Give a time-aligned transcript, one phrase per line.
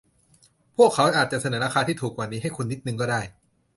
[0.77, 3.21] พวกเขาอาจจะเสนอราคาที่ถูกกว่านี้ให้คุณนิดนึงก็ได้